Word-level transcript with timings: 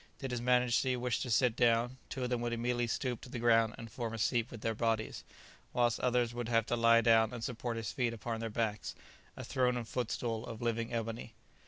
Did 0.17 0.31
his 0.31 0.41
Majesty 0.41 0.95
wish 0.97 1.19
to 1.19 1.29
sit 1.29 1.55
down, 1.55 1.99
two 2.09 2.23
of 2.23 2.31
them 2.31 2.41
would 2.41 2.53
immediately 2.53 2.87
stoop 2.87 3.21
to 3.21 3.29
the 3.29 3.37
ground 3.37 3.75
and 3.77 3.91
form 3.91 4.15
a 4.15 4.17
seat 4.17 4.49
with 4.49 4.61
their 4.61 4.73
bodies, 4.73 5.23
whilst 5.73 5.99
others 5.99 6.33
would 6.33 6.49
have 6.49 6.65
to 6.65 6.75
lie 6.75 7.01
down 7.01 7.31
and 7.31 7.43
support 7.43 7.77
his 7.77 7.91
feet 7.91 8.11
upon 8.11 8.39
their 8.39 8.49
backs: 8.49 8.95
a 9.37 9.43
throne 9.43 9.77
and 9.77 9.87
footstool 9.87 10.43
of 10.47 10.59
living 10.59 10.91
ebony. 10.91 11.35